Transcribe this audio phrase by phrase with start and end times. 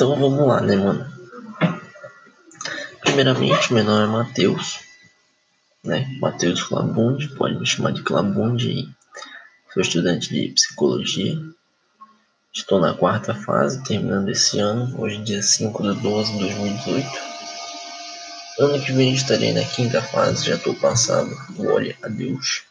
[0.00, 1.06] Então vamos lá, né, mano?
[3.02, 4.80] Primeiramente, meu nome é Matheus,
[5.84, 6.08] né?
[6.18, 8.88] Matheus Clabundi, pode me chamar de Clabundi aí.
[9.74, 11.38] Sou estudante de psicologia.
[12.50, 17.06] Estou na quarta fase, terminando esse ano, hoje dia 5 de 12 de 2018.
[18.58, 22.62] Ano que vem estarei na quinta fase, já estou passado, glória a Deus.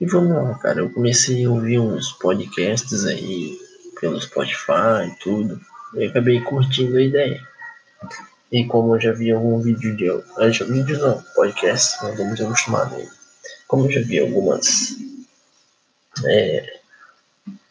[0.00, 3.67] E vamos lá, cara, eu comecei a ouvir uns podcasts aí
[4.00, 5.60] pelo Spotify e tudo.
[5.94, 7.40] Eu acabei curtindo a ideia.
[8.50, 10.06] E como eu já vi algum vídeo de.
[10.06, 13.08] Eu ah, vídeo não, podcast, não estou muito acostumado aí.
[13.66, 14.96] Como eu já vi algumas.
[16.24, 16.78] É,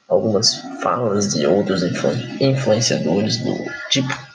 [0.07, 3.55] algumas falas de outros influ influenciadores do
[3.89, 4.27] tipo.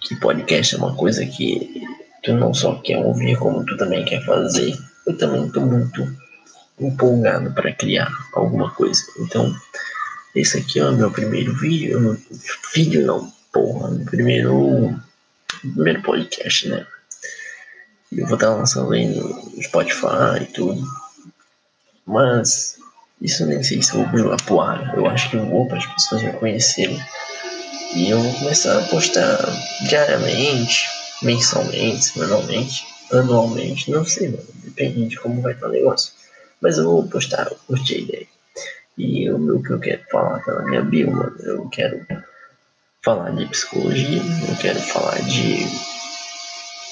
[0.00, 1.84] Que podcast é uma coisa que
[2.22, 4.76] tu não só quer ouvir, como tu também quer fazer.
[5.06, 6.06] Eu também estou muito
[6.80, 9.02] empolgado para criar alguma coisa.
[9.18, 9.54] Então,
[10.34, 12.20] esse aqui é o meu primeiro vídeo.
[12.74, 13.90] Vídeo não, porra.
[13.90, 15.00] Meu primeiro.
[15.60, 16.86] Primeiro podcast, né?
[18.12, 20.82] Eu vou estar lançando aí no Spotify e tudo.
[22.06, 22.78] Mas
[23.20, 24.96] isso nem sei se eu vou jogar pro ar.
[24.96, 27.00] Eu acho que eu vou para as pessoas me conhecerem.
[27.94, 29.36] E eu vou começar a postar
[29.88, 30.88] diariamente,
[31.22, 34.46] mensalmente, semanalmente, anualmente, não sei, mano.
[34.64, 36.12] Depende de como vai estar o negócio.
[36.60, 38.26] Mas eu vou postar, eu curti a ideia.
[39.02, 41.34] E o que eu quero falar na minha bio, mano.
[41.40, 42.06] Eu quero
[43.02, 45.64] falar de psicologia, eu quero falar de,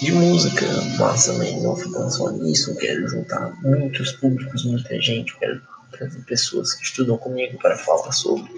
[0.01, 0.65] de música,
[0.99, 2.71] mas também não ficando só nisso.
[2.71, 5.35] Eu quero juntar muitos públicos, muita gente.
[5.35, 8.51] Eu quero trazer pessoas que estudam comigo para falar sobre.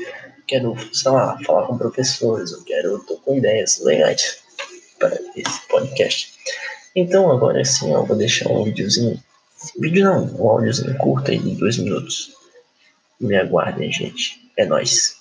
[0.47, 2.53] Quero, sei lá, falar com professores.
[2.53, 4.45] Eu quero, eu tô com ideias legais
[4.97, 6.35] para esse podcast.
[6.95, 9.21] Então agora sim, eu vou deixar um videozinho.
[9.77, 12.39] Vídeo não, um áudiozinho curto aí de dois minutos
[13.21, 14.51] me aguardem, gente.
[14.57, 15.20] É nóis.